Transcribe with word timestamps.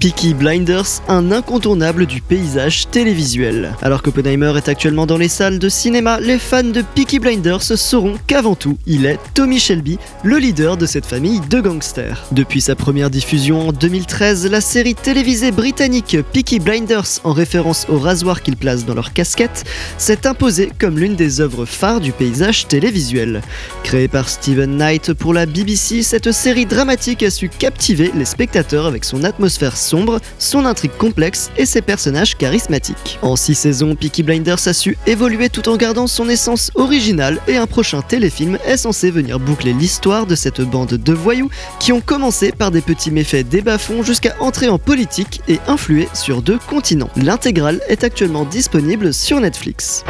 Peaky 0.00 0.32
Blinders, 0.32 1.02
un 1.08 1.30
incontournable 1.30 2.06
du 2.06 2.22
paysage 2.22 2.88
télévisuel. 2.88 3.74
Alors 3.82 4.00
qu'Oppenheimer 4.00 4.54
est 4.56 4.70
actuellement 4.70 5.04
dans 5.04 5.18
les 5.18 5.28
salles 5.28 5.58
de 5.58 5.68
cinéma, 5.68 6.18
les 6.20 6.38
fans 6.38 6.62
de 6.62 6.80
Peaky 6.80 7.18
Blinders 7.18 7.62
sauront 7.62 8.14
qu'avant 8.26 8.54
tout, 8.54 8.78
il 8.86 9.04
est 9.04 9.18
Tommy 9.34 9.60
Shelby, 9.60 9.98
le 10.24 10.38
leader 10.38 10.78
de 10.78 10.86
cette 10.86 11.04
famille 11.04 11.42
de 11.50 11.60
gangsters. 11.60 12.24
Depuis 12.32 12.62
sa 12.62 12.76
première 12.76 13.10
diffusion 13.10 13.68
en 13.68 13.72
2013, 13.72 14.50
la 14.50 14.62
série 14.62 14.94
télévisée 14.94 15.50
britannique 15.50 16.16
Peaky 16.32 16.60
Blinders, 16.60 17.20
en 17.24 17.34
référence 17.34 17.84
au 17.90 17.98
rasoir 17.98 18.40
qu'ils 18.40 18.56
placent 18.56 18.86
dans 18.86 18.94
leur 18.94 19.12
casquette, 19.12 19.64
s'est 19.98 20.26
imposée 20.26 20.70
comme 20.78 20.98
l'une 20.98 21.14
des 21.14 21.42
œuvres 21.42 21.66
phares 21.66 22.00
du 22.00 22.12
paysage 22.12 22.66
télévisuel. 22.68 23.42
Créée 23.82 24.08
par 24.08 24.30
Steven 24.30 24.78
Knight 24.78 25.12
pour 25.12 25.34
la 25.34 25.44
BBC, 25.44 26.02
cette 26.02 26.32
série 26.32 26.64
dramatique 26.64 27.22
a 27.22 27.30
su 27.30 27.50
captiver 27.50 28.12
les 28.14 28.24
spectateurs 28.24 28.86
avec 28.86 29.04
son 29.04 29.24
atmosphère 29.24 29.76
sombre, 29.90 30.20
son 30.38 30.66
intrigue 30.66 30.96
complexe 30.96 31.50
et 31.56 31.66
ses 31.66 31.82
personnages 31.82 32.36
charismatiques. 32.36 33.18
En 33.22 33.36
6 33.36 33.54
saisons, 33.54 33.94
Peaky 33.94 34.22
Blinders 34.22 34.66
a 34.66 34.72
su 34.72 34.96
évoluer 35.06 35.48
tout 35.48 35.68
en 35.68 35.76
gardant 35.76 36.06
son 36.06 36.28
essence 36.28 36.70
originale 36.74 37.38
et 37.48 37.56
un 37.56 37.66
prochain 37.66 38.02
téléfilm 38.02 38.58
est 38.64 38.76
censé 38.76 39.10
venir 39.10 39.40
boucler 39.40 39.72
l'histoire 39.72 40.26
de 40.26 40.34
cette 40.34 40.60
bande 40.60 40.94
de 40.94 41.12
voyous 41.12 41.50
qui 41.78 41.92
ont 41.92 42.00
commencé 42.00 42.52
par 42.52 42.70
des 42.70 42.80
petits 42.80 43.10
méfaits 43.10 43.48
des 43.48 43.62
bas-fonds 43.62 44.02
jusqu'à 44.02 44.36
entrer 44.40 44.68
en 44.68 44.78
politique 44.78 45.42
et 45.48 45.58
influer 45.66 46.08
sur 46.14 46.42
deux 46.42 46.58
continents. 46.68 47.10
L'intégrale 47.16 47.80
est 47.88 48.04
actuellement 48.04 48.44
disponible 48.44 49.12
sur 49.12 49.40
Netflix. 49.40 50.04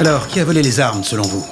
Alors, 0.00 0.26
qui 0.28 0.40
a 0.40 0.44
volé 0.44 0.62
les 0.62 0.80
armes 0.80 1.04
selon 1.04 1.24
vous? 1.24 1.44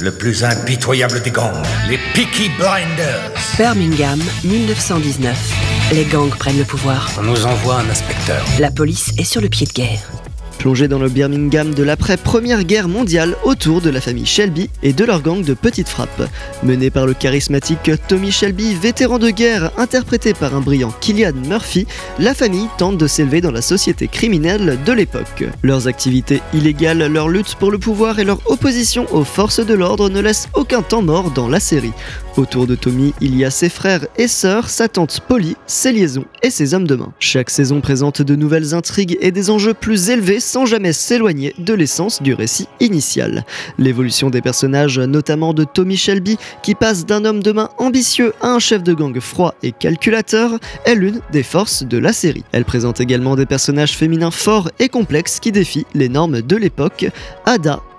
Le 0.00 0.12
plus 0.12 0.44
impitoyable 0.44 1.20
des 1.22 1.30
gangs, 1.30 1.62
les 1.88 1.98
Peaky 2.14 2.50
Blinders. 2.58 3.32
Birmingham, 3.58 4.20
1919. 4.44 5.67
Les 5.90 6.04
gangs 6.04 6.28
prennent 6.28 6.58
le 6.58 6.64
pouvoir. 6.64 7.08
On 7.18 7.22
nous 7.22 7.46
envoie 7.46 7.76
un 7.76 7.88
inspecteur. 7.88 8.44
La 8.60 8.70
police 8.70 9.14
est 9.16 9.24
sur 9.24 9.40
le 9.40 9.48
pied 9.48 9.66
de 9.66 9.72
guerre. 9.72 10.27
Plongé 10.58 10.88
dans 10.88 10.98
le 10.98 11.08
Birmingham 11.08 11.72
de 11.72 11.84
l'après-première 11.84 12.64
guerre 12.64 12.88
mondiale 12.88 13.36
autour 13.44 13.80
de 13.80 13.90
la 13.90 14.00
famille 14.00 14.26
Shelby 14.26 14.68
et 14.82 14.92
de 14.92 15.04
leur 15.04 15.22
gang 15.22 15.42
de 15.44 15.54
petites 15.54 15.88
frappes. 15.88 16.28
Mené 16.64 16.90
par 16.90 17.06
le 17.06 17.14
charismatique 17.14 17.92
Tommy 18.08 18.32
Shelby, 18.32 18.74
vétéran 18.74 19.20
de 19.20 19.30
guerre 19.30 19.70
interprété 19.78 20.34
par 20.34 20.56
un 20.56 20.60
brillant 20.60 20.92
Killian 21.00 21.32
Murphy, 21.48 21.86
la 22.18 22.34
famille 22.34 22.66
tente 22.76 22.98
de 22.98 23.06
s'élever 23.06 23.40
dans 23.40 23.52
la 23.52 23.62
société 23.62 24.08
criminelle 24.08 24.78
de 24.84 24.92
l'époque. 24.92 25.44
Leurs 25.62 25.86
activités 25.86 26.42
illégales, 26.52 27.06
leur 27.06 27.28
lutte 27.28 27.54
pour 27.54 27.70
le 27.70 27.78
pouvoir 27.78 28.18
et 28.18 28.24
leur 28.24 28.40
opposition 28.50 29.06
aux 29.14 29.24
forces 29.24 29.64
de 29.64 29.74
l'ordre 29.74 30.10
ne 30.10 30.20
laissent 30.20 30.48
aucun 30.54 30.82
temps 30.82 31.02
mort 31.02 31.30
dans 31.30 31.48
la 31.48 31.60
série. 31.60 31.92
Autour 32.36 32.66
de 32.66 32.74
Tommy, 32.74 33.14
il 33.20 33.36
y 33.36 33.44
a 33.44 33.50
ses 33.50 33.68
frères 33.68 34.06
et 34.16 34.28
sœurs, 34.28 34.70
sa 34.70 34.88
tante 34.88 35.20
Polly, 35.26 35.56
ses 35.66 35.92
liaisons 35.92 36.24
et 36.42 36.50
ses 36.50 36.74
hommes 36.74 36.86
de 36.86 36.94
main. 36.94 37.12
Chaque 37.18 37.50
saison 37.50 37.80
présente 37.80 38.22
de 38.22 38.36
nouvelles 38.36 38.74
intrigues 38.74 39.18
et 39.20 39.32
des 39.32 39.50
enjeux 39.50 39.74
plus 39.74 40.10
élevés 40.10 40.38
sans 40.48 40.64
jamais 40.64 40.94
s'éloigner 40.94 41.54
de 41.58 41.74
l'essence 41.74 42.22
du 42.22 42.32
récit 42.32 42.68
initial. 42.80 43.44
L'évolution 43.78 44.30
des 44.30 44.40
personnages, 44.40 44.98
notamment 44.98 45.52
de 45.52 45.64
Tommy 45.64 45.96
Shelby, 45.96 46.38
qui 46.62 46.74
passe 46.74 47.04
d'un 47.04 47.24
homme 47.26 47.42
de 47.42 47.52
main 47.52 47.68
ambitieux 47.76 48.32
à 48.40 48.48
un 48.48 48.58
chef 48.58 48.82
de 48.82 48.94
gang 48.94 49.20
froid 49.20 49.54
et 49.62 49.72
calculateur, 49.72 50.58
est 50.86 50.94
l'une 50.94 51.20
des 51.32 51.42
forces 51.42 51.82
de 51.82 51.98
la 51.98 52.14
série. 52.14 52.44
Elle 52.52 52.64
présente 52.64 53.00
également 53.00 53.36
des 53.36 53.46
personnages 53.46 53.96
féminins 53.96 54.30
forts 54.30 54.70
et 54.78 54.88
complexes 54.88 55.38
qui 55.38 55.52
défient 55.52 55.86
les 55.94 56.08
normes 56.08 56.40
de 56.40 56.56
l'époque. 56.56 57.06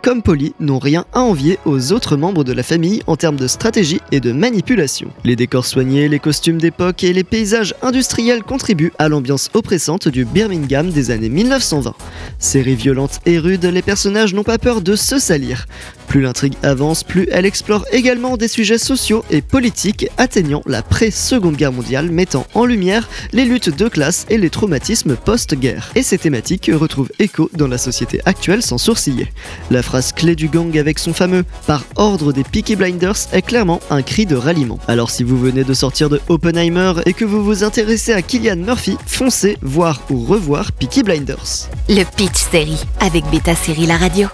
Comme 0.02 0.22
Polly, 0.22 0.54
n'ont 0.60 0.80
rien 0.80 1.06
à 1.14 1.20
envier 1.20 1.60
aux 1.66 1.92
autres 1.92 2.18
membres 2.18 2.44
de 2.44 2.54
la 2.54 2.64
famille 2.64 3.02
en 3.08 3.16
termes 3.16 3.36
de 3.36 3.48
stratégie 3.48 4.02
et 4.12 4.20
de 4.20 4.32
manipulation. 4.32 5.12
Les 5.24 5.36
décors 5.36 5.66
soignés, 5.66 6.08
les 6.08 6.20
costumes 6.20 6.60
d'époque 6.60 7.04
et 7.04 7.14
les 7.14 7.24
paysages 7.24 7.76
industriels 7.82 8.44
contribuent 8.44 8.94
à 9.00 9.10
l'ambiance 9.10 9.50
oppressante 9.54 10.08
du 10.08 10.26
Birmingham 10.26 10.90
des 10.90 11.12
années 11.12 11.30
1920. 11.30 11.94
Série 12.40 12.76
violente 12.76 13.20
et 13.26 13.40
rude, 13.40 13.66
les 13.66 13.82
personnages 13.82 14.34
n'ont 14.34 14.44
pas 14.44 14.58
peur 14.58 14.82
de 14.82 14.96
se 14.96 15.20
salir. 15.20 15.66
Plus 16.08 16.22
l'intrigue 16.22 16.56
avance, 16.64 17.04
plus 17.04 17.28
elle 17.32 17.46
explore 17.46 17.86
également 17.92 18.36
des 18.36 18.48
sujets 18.48 18.80
sociaux 18.80 19.24
et 19.30 19.44
politiques 19.44 20.08
atteignant 20.18 20.64
la 20.66 20.82
pré-seconde 20.82 21.56
guerre 21.56 21.72
mondiale, 21.72 22.10
mettant 22.10 22.48
en 22.56 22.66
lumière 22.66 23.08
les 23.32 23.46
luttes 23.46 23.78
de 23.78 23.88
classe 23.88 24.26
et 24.30 24.40
les 24.40 24.50
traumatismes 24.50 25.16
post-guerre. 25.16 25.92
Et 25.94 26.02
ces 26.02 26.18
thématiques 26.18 26.72
retrouvent 26.74 27.12
écho 27.20 27.52
dans 27.54 27.68
la 27.68 27.78
société 27.78 28.22
actuelle 28.26 28.64
sans 28.64 28.80
sourciller. 28.80 29.28
Phrase 29.90 30.12
clé 30.12 30.36
du 30.36 30.50
gang 30.50 30.78
avec 30.78 31.00
son 31.00 31.14
fameux 31.14 31.44
par 31.66 31.84
ordre 31.96 32.32
des 32.32 32.44
Peaky 32.44 32.76
Blinders 32.76 33.16
est 33.34 33.42
clairement 33.42 33.80
un 33.90 34.04
cri 34.04 34.28
de 34.28 34.36
ralliement. 34.36 34.78
Alors 34.88 35.10
si 35.10 35.24
vous 35.24 35.36
venez 35.36 35.64
de 35.64 35.74
sortir 35.74 36.12
de 36.12 36.22
Oppenheimer 36.30 36.94
et 37.08 37.14
que 37.14 37.26
vous 37.26 37.44
vous 37.44 37.64
intéressez 37.64 38.14
à 38.14 38.22
Killian 38.22 38.58
Murphy, 38.58 38.98
foncez 39.08 39.58
voir 39.64 40.00
ou 40.12 40.24
revoir 40.24 40.74
Peaky 40.74 41.02
Blinders. 41.02 41.70
Le 41.90 42.04
Pitch 42.04 42.38
Série 42.52 42.84
avec 43.00 43.26
Beta 43.32 43.56
Série 43.56 43.88
La 43.88 43.98
Radio. 43.98 44.28